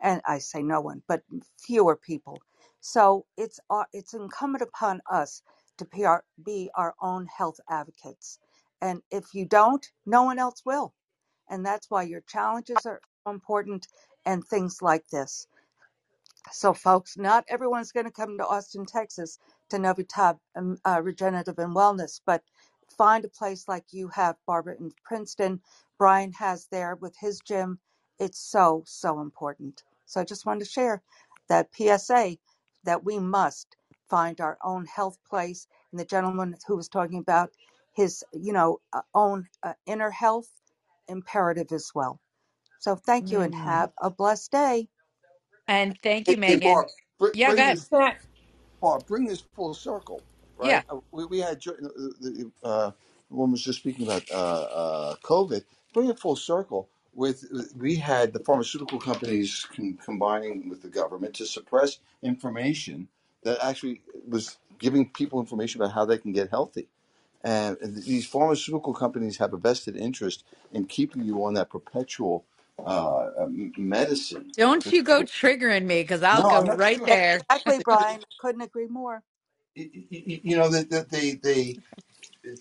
[0.00, 1.22] And I say no one, but
[1.58, 2.38] fewer people.
[2.80, 5.42] So it's uh, it's incumbent upon us
[5.78, 6.24] to be our,
[7.00, 8.38] own health advocates.
[8.80, 10.94] And if you don't, no one else will.
[11.48, 13.88] And that's why your challenges are important
[14.24, 15.46] and things like this.
[16.52, 19.38] So, folks, not everyone's going to come to Austin, Texas
[19.70, 22.42] to Novitab um, uh, Regenerative and Wellness, but
[22.98, 25.60] find a place like you have, Barbara, in Princeton.
[25.98, 27.80] Brian has there with his gym.
[28.20, 29.84] It's so, so important.
[30.06, 31.02] So, I just wanted to share
[31.48, 32.38] that PSA
[32.84, 33.76] that we must
[34.10, 35.66] find our own health place.
[35.92, 37.50] And the gentleman who was talking about
[37.94, 40.48] his, you know, uh, own uh, inner health
[41.08, 42.20] imperative as well.
[42.80, 43.56] So, thank you and Mm.
[43.56, 44.88] have a blessed day.
[45.68, 46.56] And thank you, Hey, hey Megan.
[46.56, 47.68] Barb, br- Yeah, bring good.
[47.68, 47.90] this,
[48.80, 50.24] Barb, bring this full circle,
[50.60, 50.74] Yeah.
[50.74, 50.84] right?
[50.90, 52.92] Uh, We, we had jo- the, the uh,
[53.30, 55.64] woman was just speaking about uh, uh, COVID.
[55.94, 56.88] Bring it full circle.
[57.14, 57.44] With
[57.76, 63.08] we had the pharmaceutical companies con- combining with the government to suppress information
[63.44, 66.88] that actually was giving people information about how they can get healthy.
[67.44, 72.44] And these pharmaceutical companies have a vested interest in keeping you on that perpetual
[72.84, 74.52] uh, m- medicine.
[74.56, 76.78] Don't you go triggering me because I'll No, go I'm not.
[76.78, 77.46] right there.
[77.50, 78.22] Exactly, Brian.
[78.38, 79.22] Couldn't agree more.
[79.74, 81.78] You, you you know that that they they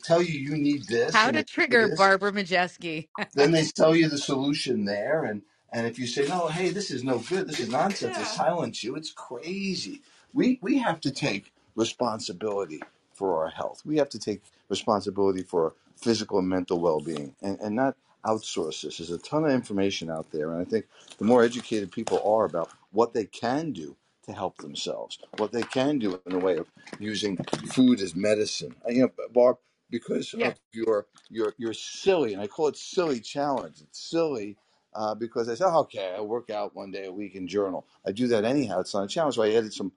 [0.03, 3.09] tell you you need this How and to they trigger this, Barbara Majeski.
[3.33, 6.91] then they sell you the solution there, and and if you say no, hey, this
[6.91, 8.95] is no good, this is nonsense, they silence you.
[8.95, 10.01] It's crazy.
[10.33, 12.81] We we have to take responsibility
[13.13, 13.81] for our health.
[13.85, 17.95] We have to take responsibility for our physical and mental well being, and and not
[18.25, 18.99] outsource this.
[18.99, 20.87] There's a ton of information out there, and I think
[21.19, 25.63] the more educated people are about what they can do to help themselves, what they
[25.63, 26.67] can do in the way of
[26.99, 27.37] using
[27.73, 28.75] food as medicine.
[28.87, 29.57] Uh, You know, Barb,
[29.91, 30.49] because Yeah.
[30.49, 33.81] of your your your silly, and I call it silly challenge.
[33.81, 34.57] It's silly
[34.95, 37.87] uh, because I said, "Oh, okay, I work out one day a week in journal.
[38.05, 38.81] I do that anyhow.
[38.81, 39.35] It's not a challenge.
[39.35, 39.93] So I added some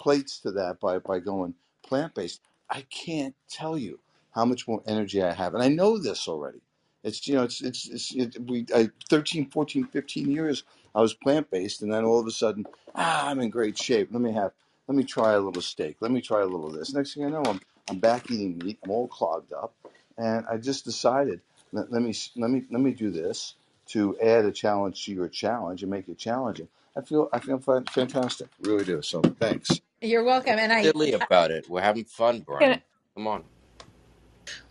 [0.00, 2.42] plates to that by, by going plant based.
[2.70, 4.00] I can't tell you
[4.34, 5.54] how much more energy I have.
[5.54, 6.60] And I know this already.
[7.02, 11.14] It's, you know, it's, it's, it's it, we, I, 13, 14, 15 years I was
[11.14, 11.82] plant based.
[11.82, 14.08] And then all of a sudden, ah, I'm in great shape.
[14.12, 14.52] Let me have,
[14.88, 15.96] let me try a little steak.
[16.00, 16.94] Let me try a little of this.
[16.94, 18.78] Next thing I know, I'm, I'm back eating meat.
[18.84, 19.74] I'm all clogged up.
[20.16, 21.40] And I just decided,
[21.72, 23.54] let, let me, let me, let me do this
[23.88, 26.68] to add a challenge to your challenge and make it challenging.
[26.96, 29.02] I feel I feel fantastic, really do.
[29.02, 29.80] So thanks.
[30.00, 30.58] You're welcome.
[30.58, 31.68] And I silly about it.
[31.68, 32.80] We're having fun, Brian.
[33.14, 33.44] Come on.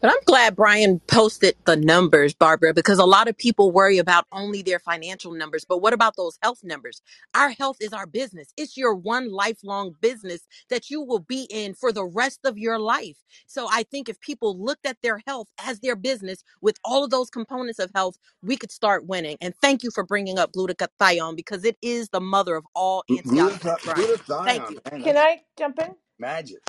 [0.02, 4.26] But I'm glad Brian posted the numbers, Barbara, because a lot of people worry about
[4.32, 5.66] only their financial numbers.
[5.68, 7.02] But what about those health numbers?
[7.36, 8.50] Our health is our business.
[8.58, 12.80] It's your one lifelong business that you will be in for the rest of your
[12.80, 13.18] life.
[13.48, 17.12] So I think if people looked at their health as their business with all of
[17.12, 19.38] those components of health, we could start winning.
[19.42, 23.60] And thank you for bringing up glutathione because it is the mother of all antioxidants,
[23.96, 24.46] Glutathione, Brian.
[24.46, 24.80] Thank you.
[24.92, 25.96] man, Can that's I jump in?
[26.20, 26.60] magic.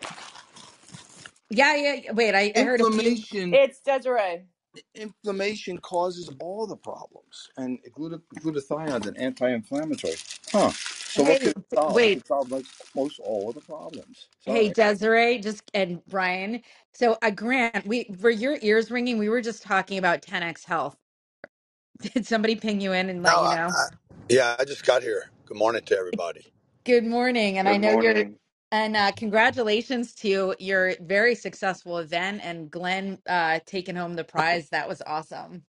[1.51, 1.95] Yeah, yeah.
[2.05, 2.13] yeah.
[2.13, 3.17] Wait, I, I heard a few.
[3.17, 4.45] Inflammation, It's Desiree.
[4.95, 10.17] inflammation causes all the problems, and gluta- glutathione is an anti-inflammatory.
[10.53, 10.73] Huh.
[11.09, 12.05] So what Hey, could it solve?
[12.05, 12.15] It wait.
[12.15, 14.29] could solve most, most all of the problems.
[14.47, 14.75] Hey, Sorry.
[14.75, 16.63] Desiree, just and Brian.
[16.95, 19.19] So, uh, Grant, we were your ears ringing.
[19.19, 20.97] We were just talking about 10x Health.
[22.03, 23.77] Did somebody ping you in and No, let you I, know?
[23.77, 23.87] I,
[24.29, 25.31] yeah, I just got here.
[25.47, 26.47] Good morning to everybody.
[26.85, 27.59] Good morning.
[27.59, 28.39] And I Good know you're, morning.
[28.71, 34.69] And uh, congratulations to your very successful event and Glenn uh, taking home the prize.
[34.71, 35.63] That was awesome.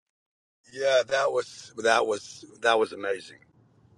[0.72, 3.38] Yeah, that was that was that was amazing.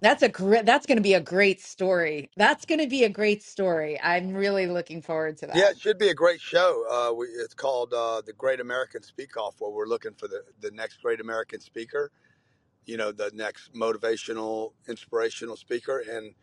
[0.01, 2.31] That's a great, that's going to be a great story.
[2.35, 3.99] That's going to be a great story.
[4.01, 5.55] I'm really looking forward to that.
[5.55, 5.71] Yeah, that.
[5.73, 6.85] it should be a great show.
[6.89, 10.43] Uh, we, it's called uh, the Great American Speak Off, where we're looking for the
[10.59, 12.11] the next great American speaker.
[12.85, 16.33] You know, the next motivational, inspirational speaker, and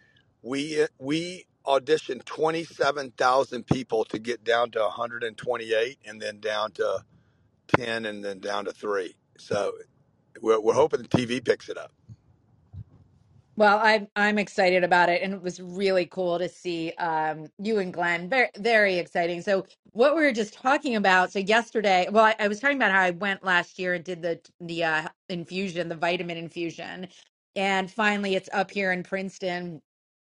[0.42, 6.40] we we auditioned twenty seven thousand people to get down to one hundred and then
[6.40, 7.04] down to
[7.76, 9.16] ten, and then down to three.
[9.38, 9.74] So
[10.42, 11.92] we're, we're hoping the TV picks it up.
[13.56, 17.78] Well, I'm I'm excited about it, and it was really cool to see um, you
[17.80, 18.28] and Glenn.
[18.28, 19.42] Very very exciting.
[19.42, 21.32] So, what we were just talking about.
[21.32, 24.22] So yesterday, well, I, I was talking about how I went last year and did
[24.22, 27.08] the the uh, infusion, the vitamin infusion,
[27.56, 29.82] and finally, it's up here in Princeton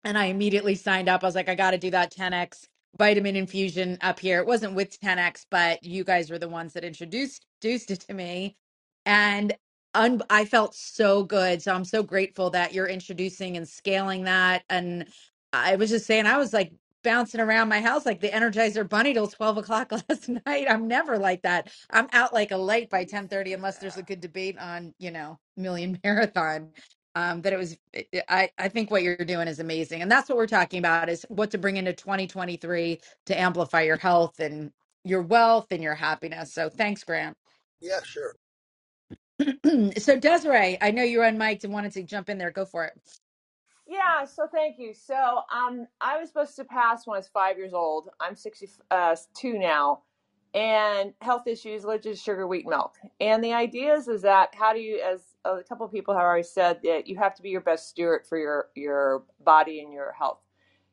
[0.03, 1.23] and I immediately signed up.
[1.23, 4.39] I was like, I got to do that 10x vitamin infusion up here.
[4.39, 8.13] It wasn't with 10x, but you guys were the ones that introduced introduced it to
[8.13, 8.57] me,
[9.05, 9.53] and
[9.93, 11.61] un- I felt so good.
[11.61, 14.63] So I'm so grateful that you're introducing and scaling that.
[14.69, 15.07] And
[15.53, 19.13] I was just saying, I was like bouncing around my house like the Energizer Bunny
[19.13, 20.67] till 12 o'clock last night.
[20.69, 21.71] I'm never like that.
[21.89, 25.39] I'm out like a light by 10:30 unless there's a good debate on, you know,
[25.57, 26.71] Million Marathon
[27.15, 27.77] um, that it was
[28.29, 31.25] I, I think what you're doing is amazing and that's what we're talking about is
[31.29, 34.71] what to bring into 2023 to amplify your health and
[35.03, 37.37] your wealth and your happiness so thanks grant
[37.81, 38.35] Yeah, sure.
[39.97, 42.85] so desiree i know you're on unmiked and wanted to jump in there go for
[42.85, 42.93] it
[43.87, 44.93] Yeah, so thank you.
[44.93, 48.09] So, um, I was supposed to pass when I was five years old.
[48.19, 50.03] I'm 62 now,
[50.53, 52.95] and health issues, lipids, sugar, wheat, milk.
[53.19, 56.23] And the idea is, is that how do you, as a couple of people have
[56.23, 59.91] already said, that you have to be your best steward for your your body and
[59.91, 60.39] your health.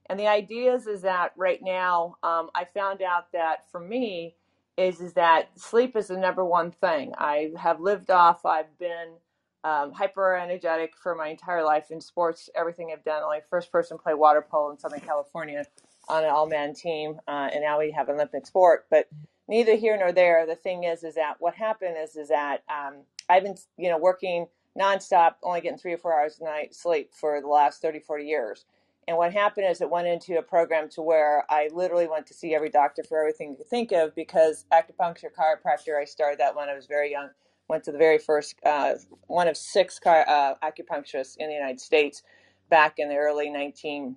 [0.08, 4.34] And the idea is, is that right now, um, I found out that for me,
[4.76, 7.12] is is that sleep is the number one thing.
[7.18, 8.44] I have lived off.
[8.44, 9.14] I've been
[9.62, 12.48] um, hyper energetic for my entire life in sports.
[12.54, 13.22] Everything I've done.
[13.22, 15.64] Only first person play water polo in Southern California
[16.08, 18.86] on an all man team, uh, and now we have an Olympic sport.
[18.90, 19.08] But
[19.50, 20.46] neither here nor there.
[20.46, 23.98] The thing is, is that what happened is, is that um, I've been, you know,
[23.98, 24.48] working
[24.80, 28.24] nonstop, only getting three or four hours a night sleep for the last 30, 40
[28.26, 28.60] years
[29.08, 32.34] and what happened is it went into a program to where I literally went to
[32.34, 36.56] see every doctor for everything you could think of because acupuncture, chiropractor, I started that
[36.56, 37.28] when I was very young.
[37.68, 38.94] Went to the very first, uh,
[39.26, 42.22] one of six uh, acupuncturists in the United States
[42.70, 44.16] back in the early 19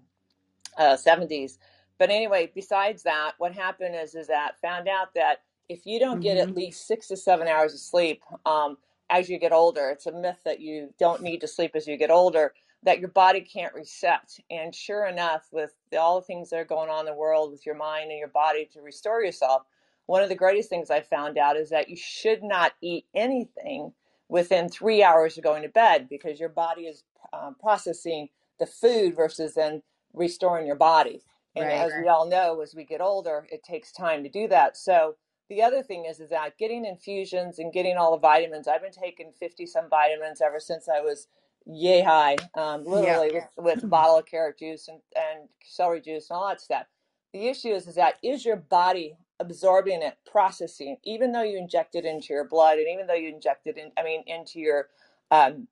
[0.77, 1.57] uh, 70s.
[1.99, 6.21] But anyway, besides that, what happened is is that found out that if you don't
[6.21, 8.77] get hmm at least six to seven hours of sleep um,
[9.09, 11.97] as you get older, it's a myth that you don't need to sleep as you
[11.97, 12.53] get older.
[12.83, 14.37] That your body can't reset.
[14.51, 17.65] And sure enough, with all the things that are going on in the world with
[17.65, 19.63] your mind and your body to restore yourself,
[20.05, 23.93] one of the greatest things I found out is that you should not eat anything
[24.29, 29.15] within three hours of going to bed because your body is um, processing the food
[29.15, 29.81] versus then
[30.13, 31.21] restoring your body.
[31.55, 34.47] And right as we all know, as we get older, it takes time to do
[34.49, 34.77] that.
[34.77, 35.15] So
[35.49, 38.67] the other thing is, is that getting infusions and getting all the vitamins.
[38.67, 41.27] I've been taking fifty some vitamins ever since I was
[41.65, 46.01] yay high, um, yeah literally with, with a bottle of carrot juice and, and celery
[46.01, 46.85] juice and all that stuff.
[47.33, 51.95] The issue is, is that is your body absorbing it, processing, even though you inject
[51.95, 54.89] it into your blood and even though you inject it in, I mean, into your
[55.31, 55.67] um,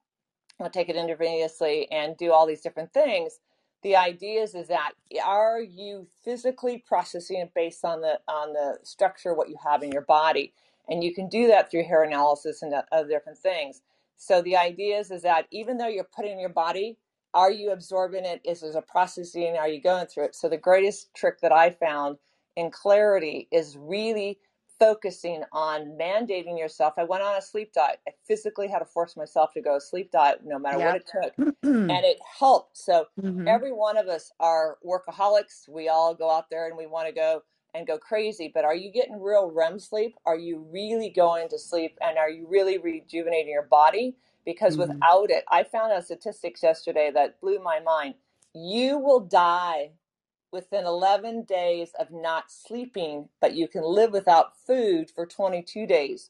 [0.61, 3.39] I'll take it intravenously and do all these different things.
[3.83, 8.53] The idea is, is that eh, are you physically processing it based on the on
[8.53, 10.53] the structure what you have in your body,
[10.89, 13.81] and you can do that through hair analysis and other different things.
[14.17, 16.97] So the idea is, is that even though you're putting in your body,
[17.33, 18.41] are you absorbing it?
[18.45, 19.57] Is there a processing?
[19.57, 20.35] Are you going through it?
[20.35, 22.17] So the greatest trick that I found
[22.57, 24.39] in clarity is really
[24.81, 26.95] focusing on mandating yourself.
[26.97, 28.01] I went on a sleep diet.
[28.09, 31.07] I physically had to force myself to go a sleep diet no matter what it
[31.11, 31.35] took.
[31.89, 32.77] And it helped.
[32.79, 33.05] So
[33.47, 35.69] every one of us are workaholics.
[35.69, 37.43] We all go out there and we want to go
[37.75, 38.51] and go crazy.
[38.53, 40.15] But are you getting real REM sleep?
[40.25, 44.17] Are you really going to sleep and are you really rejuvenating your body?
[44.45, 48.15] Because hmm without it, I found out statistics yesterday that blew my mind.
[48.55, 49.91] You will die
[50.51, 56.29] within 11 days of not sleeping, but you can live without food for 22 days.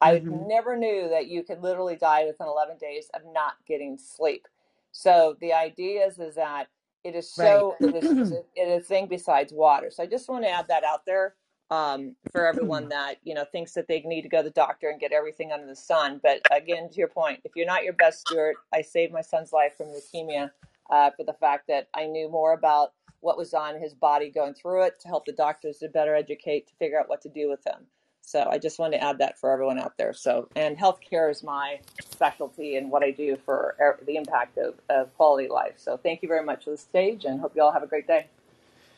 [0.00, 3.98] I hmm never knew that you could literally die within 11 days of not getting
[3.98, 4.46] sleep.
[4.92, 6.68] So the idea is, is that
[7.04, 7.66] it is Right.
[7.66, 8.14] so, it is,
[8.56, 9.90] it is a thing besides water.
[9.90, 11.34] So I just want to add that out there
[11.70, 14.90] um, for everyone that, you know, thinks that they need to go to the doctor
[14.90, 16.20] and get everything under the sun.
[16.22, 19.52] But again, to your point, if you're not your best steward, I saved my son's
[19.52, 20.50] life from leukemia
[20.90, 24.54] uh, for the fact that I knew more about what was on his body going
[24.54, 27.48] through it to help the doctors to better educate to figure out what to do
[27.48, 27.86] with him.
[28.22, 30.12] So I just wanted to add that for everyone out there.
[30.12, 34.74] So, and healthcare is my specialty and what I do for er- the impact of,
[34.90, 35.74] of quality life.
[35.76, 38.06] So thank you very much for the stage and hope you all have a great
[38.06, 38.26] day.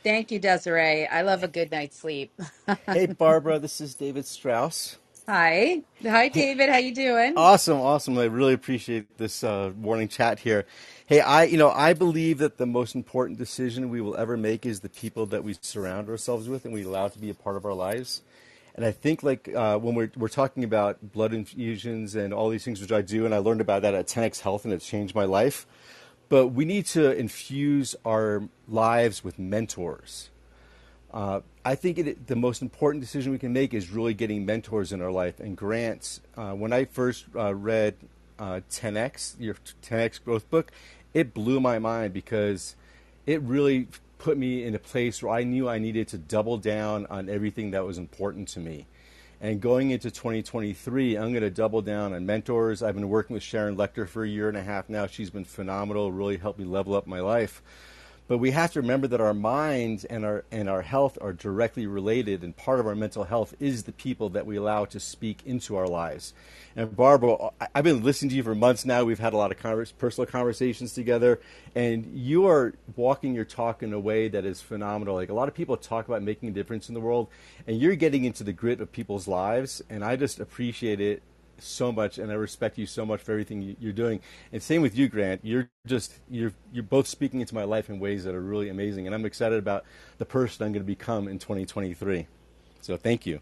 [0.03, 1.07] Thank you, Desiree.
[1.07, 2.33] I love a good night's sleep.
[2.87, 4.97] Hey, Barbara, this is David Strauss.
[5.27, 5.83] Hi.
[6.03, 6.71] Hi, David.
[6.71, 7.35] How you doing?
[7.37, 8.19] awesome, awesome.
[8.19, 10.67] I really appreciate this uh, morning chat here.
[11.07, 14.67] Hey, I, you know, I believe that the most important decision we will ever make
[14.67, 17.57] is the people that we surround ourselves with and we allow to be a part
[17.57, 18.23] of our lives.
[18.75, 22.65] And I think, like uh, when we're we're talking about blood infusions and all these
[22.65, 25.15] things, which I do, and I learned about that at 10x Health, and it's changed
[25.15, 25.67] my life.
[26.29, 30.31] But we need to infuse our lives with mentors
[31.13, 34.93] Uh, I think it, the most important decision we can make is really getting mentors
[34.93, 36.21] in our life and grants.
[36.37, 37.95] Uh, when I first uh, read
[38.39, 40.71] uh, 10x, your 10x growth book,
[41.13, 42.77] it blew my mind because
[43.27, 47.07] it really put me in a place where I knew I needed to double down
[47.07, 48.87] on everything that was important to me.
[49.41, 52.83] And going into 2023, I'm going to double down on mentors.
[52.83, 55.07] I've been working with Sharon Lechter for a year and a half now.
[55.07, 57.63] She's been phenomenal, really helped me level up my life.
[58.31, 61.89] But we have to remember that our minds and our and our health are directly
[61.89, 65.41] related, and part of our mental health is the people that we allow to speak
[65.45, 66.33] into our lives.
[66.77, 69.03] And Barbara, I- have been listening to you for months now.
[69.03, 71.41] We've had a lot of convers- personal conversations together,
[71.75, 75.17] and you are walking your talk in a way that is phenomenal.
[75.17, 77.27] Like a lot of people talk about making a difference in the world,
[77.67, 81.21] and you're getting into the grit of people's lives, and I just appreciate it
[81.61, 84.21] so much, and I respect you so much for everything you- are doing.
[84.53, 85.43] And same with you, Grant.
[85.45, 89.07] You're just you're you're both speaking into my life in ways that are really amazing,
[89.07, 89.85] and I'm excited about
[90.19, 92.29] the person I'm going to become in 2023.
[92.81, 93.41] So thank you.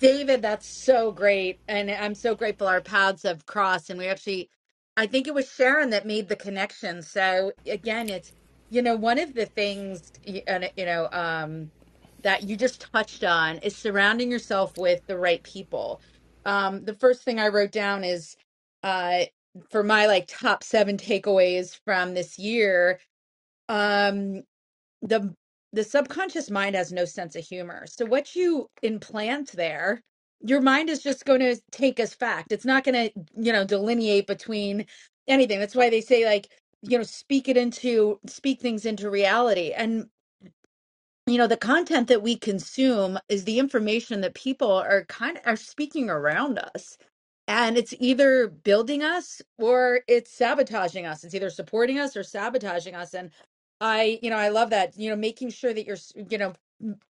[0.00, 1.60] David, that's so great.
[1.68, 3.90] And I'm so grateful our paths have crossed.
[3.90, 4.50] And we actually,
[4.96, 7.02] I think it was Sharon that made the connection.
[7.02, 8.32] So again, it's,
[8.70, 10.12] you know, one of the things,
[10.46, 11.72] and, you know, um,
[12.22, 16.02] that you just touched on is surrounding yourself with the right people.
[16.46, 18.36] Um, the first thing I wrote down is,
[18.84, 19.24] uh,
[19.70, 23.00] for my like top seven takeaways from this year.
[23.68, 24.42] Um,
[25.02, 25.34] the
[25.72, 27.84] the subconscious mind has no sense of humor.
[27.86, 30.02] So what you implant there,
[30.40, 32.52] your mind is just going to take as fact.
[32.52, 34.86] It's not going to, you know, delineate between
[35.28, 35.60] anything.
[35.60, 36.48] That's why they say like,
[36.82, 39.72] you know, speak it into speak things into reality.
[39.72, 40.06] And
[41.26, 45.44] you know the content that we consume is the information that people are kind of
[45.46, 46.98] are speaking around us.
[47.48, 51.24] And it's either building us or it's sabotaging us.
[51.24, 53.14] It's either supporting us or sabotaging us.
[53.14, 53.32] And
[53.82, 55.98] i you know i love that you know making sure that you're
[56.30, 56.54] you know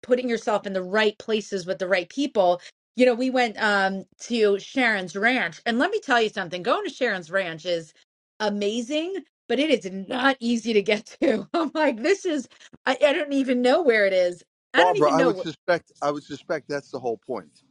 [0.03, 2.61] putting yourself in the right places with the right people.
[2.97, 5.61] You know we went um to sharon's ranch.
[5.67, 7.93] And let me tell you something going to sharon's ranch is
[8.41, 9.15] amazing
[9.49, 12.47] but it is not easy to get to i'm like this is
[12.87, 14.43] I, I don't even know where it is.
[14.75, 15.39] I don't Barbara, even I would know.
[15.39, 17.63] suspect I would suspect that's the whole point.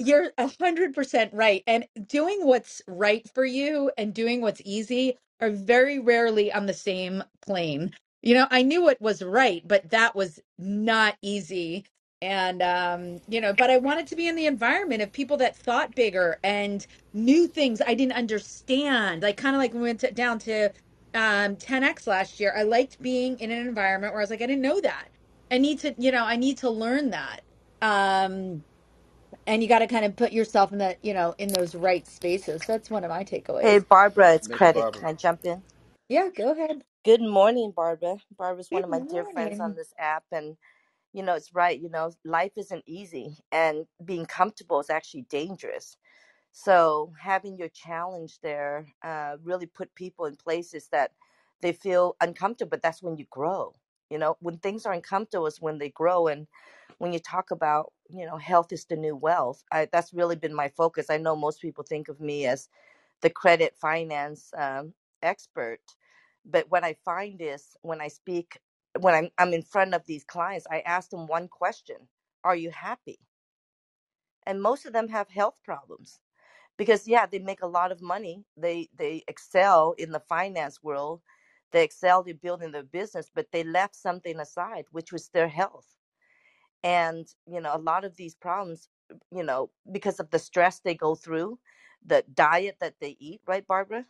[0.00, 1.64] You're a hundred percent right.
[1.66, 6.74] And doing what's right for you and doing what's easy are very rarely on the
[6.74, 7.92] same plane.
[8.22, 11.86] You know, I knew what was right, but that was not easy.
[12.24, 15.56] And um, you know, but I wanted to be in the environment of people that
[15.56, 19.22] thought bigger and knew things I didn't understand.
[19.22, 20.66] Like kind of like when we went to, down to
[21.14, 22.54] um 10x last year.
[22.56, 25.10] I liked being in an environment where I was like, I didn't know that.
[25.52, 27.42] I need to, you know, I need to learn that.
[27.82, 28.64] Um
[29.46, 32.06] and you got to kind of put yourself in that you know in those right
[32.08, 33.44] spaces that's one of my takeaways.
[33.60, 34.74] Hey, takeaways Barbara, it's Miss credit.
[34.74, 34.92] Barbara.
[34.92, 35.64] Can I jump in?
[36.08, 38.16] yeah go ahead Good morning, Barbara.
[38.38, 40.24] Barbara's one good of my dear friends on morning this app.
[40.32, 40.56] And,
[41.14, 41.80] you know, it's right.
[41.80, 45.96] You know, life isn't easy, and being comfortable is actually dangerous.
[46.52, 51.12] So, having your challenge there uh, really put people in places that
[51.62, 53.74] they feel uncomfortable, but that's when you grow.
[54.10, 56.28] You know, when things are uncomfortable is when they grow.
[56.28, 56.46] And
[56.98, 60.54] when you talk about, you know, health is the new wealth, I, that's really been
[60.54, 61.10] my focus.
[61.10, 62.68] I know most people think of me as
[63.22, 65.80] the credit finance um, expert,
[66.46, 68.58] but what I find is when I speak,
[69.00, 71.96] when I'm, I'm in front of these clients, I ask them one question
[72.44, 73.20] Are you happy?
[74.46, 76.20] And most of them have health problems
[76.78, 78.44] because yeah they make a lot of money.
[78.56, 81.22] They they excel in the finance world.
[81.72, 85.88] They excel in building their business but they left something aside which was their health.
[86.84, 88.88] And you know a lot of these problems
[89.32, 91.58] you know because of the stress they go through
[92.06, 94.06] the diet that they eat right barbara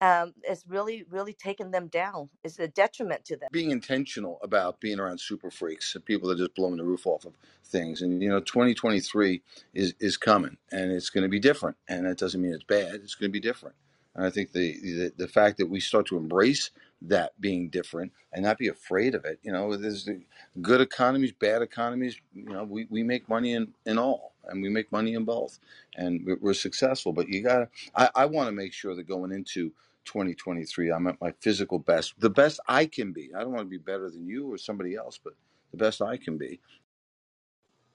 [0.00, 4.80] um, it's really really taken them down it's a detriment to them being intentional about
[4.80, 7.34] being around super freaks, people that are just blowing the roof off of
[7.64, 8.02] things.
[8.02, 9.42] And you know, 2023
[9.74, 11.76] is is coming, and it's going to be different.
[11.88, 12.96] And that doesn't mean it's bad.
[12.96, 13.76] It's going to be different.
[14.14, 16.70] And I think the, the the fact that we start to embrace
[17.02, 19.38] that being different and not be afraid of it.
[19.42, 20.22] You know, there's the
[20.62, 22.18] good economies, bad economies.
[22.34, 25.60] You know, we, we make money in in all, and we make money in both,
[25.96, 27.12] and we're, we're successful.
[27.12, 27.68] But you gotta.
[27.96, 29.72] I, I want to make sure that going into
[30.06, 30.92] 2023.
[30.92, 33.30] I'm at my physical best, the best I can be.
[33.36, 35.34] I don't want to be better than you or somebody else, but
[35.72, 36.60] the best I can be.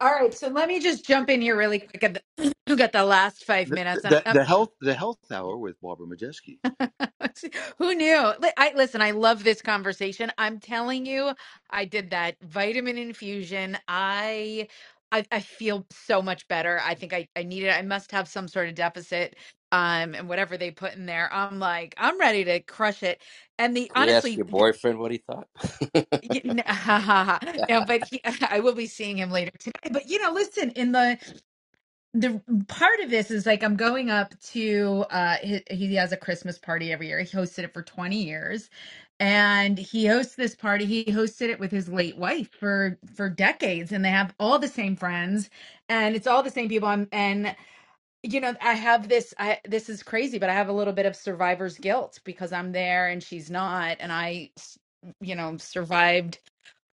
[0.01, 3.05] All right, so let me just jump in here really quick at the, got the
[3.05, 4.05] last five The, minutes.
[4.05, 6.59] the, the health the health hour with Barbara Majeski.
[7.79, 8.33] Who knew?
[8.41, 10.31] Li- I listen, I love this conversation.
[10.37, 11.33] I'm telling you,
[11.69, 13.77] I did that vitamin infusion.
[13.87, 14.67] I
[15.11, 16.79] I, I feel so much better.
[16.83, 17.71] I think I, I need it.
[17.75, 19.37] I must have some sort of deficit.
[19.71, 23.21] Um, and whatever they put in there, I'm like, I'm ready to crush it.
[23.59, 25.47] And the Can ask honestly, your boyfriend what he thought?
[26.23, 26.63] y- n-
[27.69, 29.89] no, but he, I will be seeing him later today.
[29.91, 31.19] But you know, listen, in the
[32.13, 36.17] the part of this is like I'm going up to uh he, he has a
[36.17, 37.21] Christmas party every year.
[37.21, 38.69] He hosted it for 20 years.
[39.19, 40.85] And he hosts this party.
[40.85, 44.67] He hosted it with his late wife for for decades and they have all the
[44.69, 45.49] same friends
[45.89, 47.55] and it's all the same people I'm, and
[48.23, 51.05] you know, I have this I this is crazy, but I have a little bit
[51.07, 54.51] of survivor's guilt because I'm there and she's not and I
[55.21, 56.39] you know, survived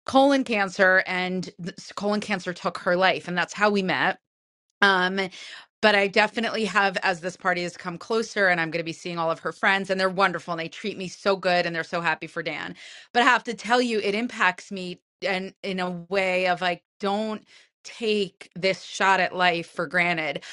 [0.06, 1.50] colon cancer and
[1.96, 4.20] colon cancer took her life and that's how we met
[4.82, 5.22] um,
[5.82, 8.94] but I definitely have, as this party has come closer, and I'm going to be
[8.94, 11.76] seeing all of her friends, and they're wonderful, and they treat me so good, and
[11.76, 12.76] they're so happy for Dan.
[13.14, 16.84] But I have to tell you, it impacts me, and in a way of like,
[17.00, 17.46] don't
[17.84, 20.44] take this shot at life for granted.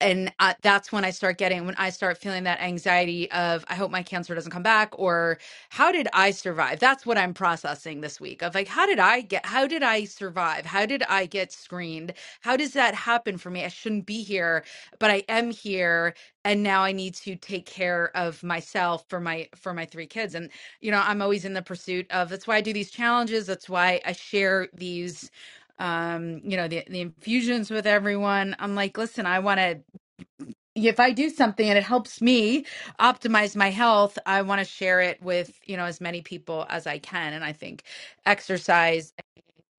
[0.00, 3.74] And uh, that's when I start getting, when I start feeling that anxiety of, I
[3.76, 5.38] hope my cancer doesn't come back, or
[5.70, 6.80] how did I survive?
[6.80, 10.04] That's what I'm processing this week of like, how did I get, how did I
[10.04, 10.66] survive?
[10.66, 12.12] How did I get screened?
[12.42, 13.64] How does that happen for me?
[13.64, 14.64] I shouldn't be here,
[14.98, 16.14] but I am here
[16.44, 20.34] and now I need to take care of myself for my for my three kids.
[20.34, 20.50] And
[20.80, 23.46] you know, I'm always in the pursuit of that's why I do these challenges.
[23.46, 25.30] That's why I share these
[25.80, 29.80] um you know the the infusions with everyone i'm like listen i want to
[30.76, 32.64] if i do something and it helps me
[33.00, 36.86] optimize my health i want to share it with you know as many people as
[36.86, 37.84] i can and i think
[38.26, 39.12] exercise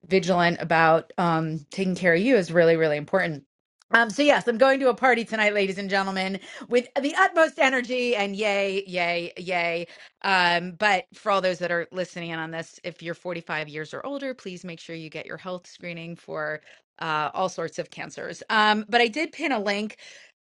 [0.07, 3.45] vigilant about um, taking care of you is really, really important.
[3.93, 6.39] Um, so yes, I'm going to a party tonight, ladies and gentlemen,
[6.69, 9.87] with the utmost energy and yay, yay, yay.
[10.23, 13.93] Um, but for all those that are listening in on this, if you're 45 years
[13.93, 16.61] or older, please make sure you get your health screening for
[16.99, 18.43] uh, all sorts of cancers.
[18.49, 19.97] Um, but I did pin a link.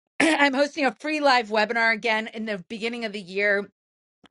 [0.20, 3.70] I'm hosting a free live webinar again in the beginning of the year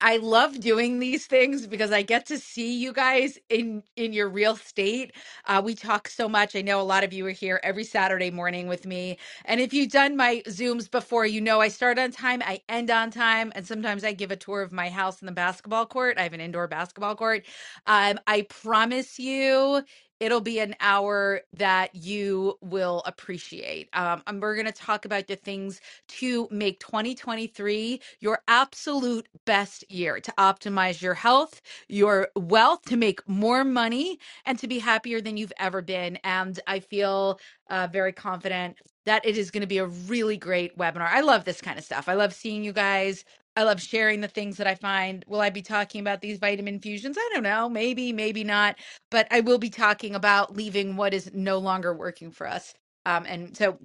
[0.02, 4.30] I love doing these things because I get to see you guys in in your
[4.30, 5.14] real state.
[5.48, 6.56] Uh, we talk so much.
[6.56, 9.74] I know a lot of you are here every Saturday morning with me, and if
[9.74, 13.52] you've done my Zooms before, you know I start on time, I end on time,
[13.56, 16.18] and sometimes I give a tour of my house in the basketball court.
[16.20, 17.46] I have an indoor basketball court.
[17.88, 19.84] Um, I promise you.
[20.20, 23.90] It'll be an hour that you will appreciate.
[23.94, 29.90] Um, and we're going to talk about the things to make 2023 your absolute best
[29.92, 35.22] year to optimize your health, your wealth, to make more money, and to be happier
[35.22, 36.18] than you've ever been.
[36.24, 37.40] And I feel
[37.70, 38.78] uh, very confident
[39.10, 41.10] that it is going to be a really great webinar.
[41.12, 42.08] I love this kind of stuff.
[42.08, 43.26] I love seeing you guys.
[43.58, 45.26] I love sharing the things that I find.
[45.28, 47.18] Will I be talking about these vitamin infusions?
[47.20, 47.68] I don't know.
[47.68, 48.76] Maybe, maybe not.
[49.10, 52.76] But I will be talking about leaving what is no longer working for us.
[53.08, 53.80] Um, and so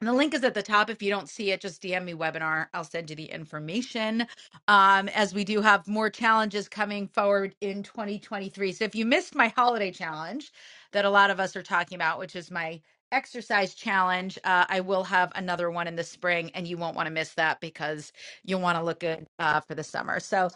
[0.00, 0.90] the link is at the top.
[0.90, 2.68] If you don't see it, just DM me webinar.
[2.72, 4.28] I'll send you the information.
[4.68, 8.72] Um, as we do have more challenges coming forward in 2023.
[8.74, 10.52] So if you missed my holiday challenge
[10.92, 12.80] that a lot of us are talking about, which is my
[13.12, 17.06] exercise challenge, uh, I will have another one in the spring, and you won't want
[17.08, 18.12] to miss that because
[18.44, 20.20] you'll want to look good uh, for the summer.
[20.20, 20.50] So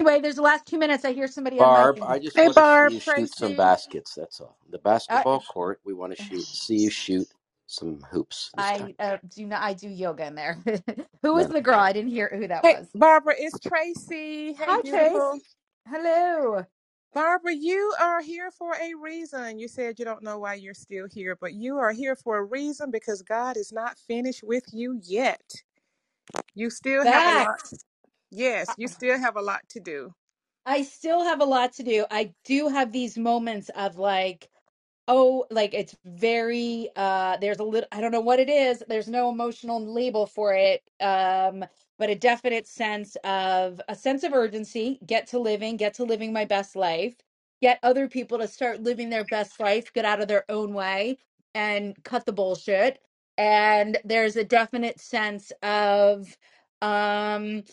[0.00, 1.04] Anyway, there's the last two minutes.
[1.04, 2.02] I hear somebody on Barb, mic.
[2.02, 3.56] I just Hey, want to see Barb, you shoot some Tracy.
[3.56, 4.14] baskets.
[4.14, 4.58] That's all.
[4.70, 4.78] The
[5.08, 5.80] Uh, basketball court.
[5.84, 6.48] We want to shoot.
[6.54, 7.28] See you shoot
[7.66, 8.90] some hoops this time.
[8.90, 9.62] I uh, do not.
[9.62, 10.58] I do yoga in there.
[11.22, 11.78] who was Then, the girl?
[11.80, 12.88] I didn't hear who that Hey, was.
[12.94, 14.54] Barbara, it's Tracy.
[14.54, 15.24] Hey, Hi, Trace.
[15.24, 15.40] beautiful.
[15.88, 16.64] Hello.
[17.16, 19.58] Barbara, you are here for a reason.
[19.58, 22.44] You said you don't know why you're still here, but you are here for a
[22.44, 25.40] reason because God is not finished with you yet.
[26.54, 27.60] You still have a lot.
[27.62, 27.86] Facts.
[28.30, 30.12] Yes, you still have a lot to do.
[30.66, 32.04] I still have a lot to do.
[32.10, 34.50] I do have these moments of like,
[35.08, 38.82] oh, like it's very uh there's a little I don't know what it is.
[38.88, 40.82] There's no emotional label for it.
[41.00, 41.64] Um,
[41.98, 46.32] but a definite sense of a sense of urgency, get to living, get to living
[46.32, 47.16] my best life,
[47.62, 51.18] get other people to start living their best life, get out of their own way
[51.54, 53.00] and cut the bullshit.
[53.38, 56.36] And there's a definite sense of
[56.82, 57.64] um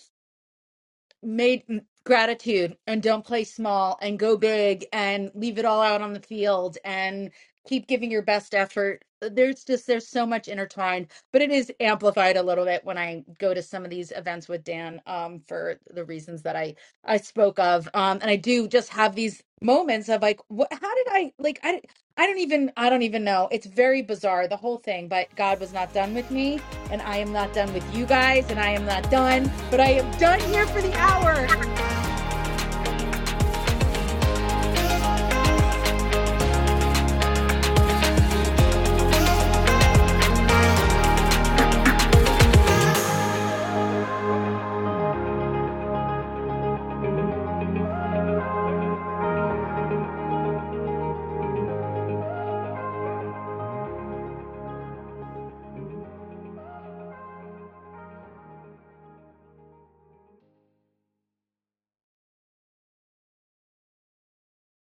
[1.24, 1.64] made
[2.06, 6.20] gratitude and don't play small and go big and leave it all out on the
[6.22, 7.32] field and
[7.68, 12.38] keep giving your best effort there's just there's so much intertwined but it is amplified
[12.38, 15.80] a little bit when i go to some of these events with dan um for
[15.94, 20.10] the reasons that i i spoke of um and i do just have these moments
[20.10, 21.82] of like what how did i like i
[22.18, 25.60] i don't even i don't even know it's very bizarre the whole thing but god
[25.60, 26.60] was not done with me
[26.92, 29.92] and I am not done with you guys, and I am not done, but I
[29.92, 32.03] am done here for the hour.